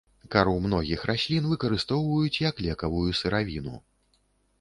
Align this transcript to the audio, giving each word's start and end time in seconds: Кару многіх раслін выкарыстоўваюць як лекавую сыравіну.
Кару 0.35 0.53
многіх 0.61 1.03
раслін 1.09 1.43
выкарыстоўваюць 1.51 2.41
як 2.49 2.63
лекавую 2.69 3.13
сыравіну. 3.21 3.75